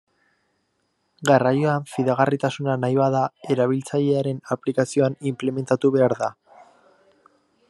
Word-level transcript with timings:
Garraioan 1.29 1.85
fidagarritasuna 1.91 2.79
nahi 2.85 2.97
bada, 3.01 3.23
erabiltzailearen 3.57 4.43
aplikazioan 4.57 5.23
inplementatu 5.35 5.97
behar 5.99 6.21
da. 6.27 6.35